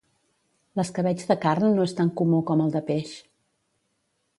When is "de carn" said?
1.33-1.67